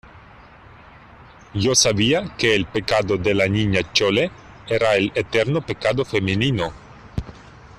yo 1.53 1.75
sabía 1.75 2.33
que 2.35 2.55
el 2.55 2.65
pecado 2.65 3.17
de 3.17 3.35
la 3.35 3.47
Niña 3.47 3.81
Chole 3.93 4.31
era 4.67 4.95
el 4.95 5.11
eterno 5.13 5.61
pecado 5.63 6.03
femenino, 6.05 6.73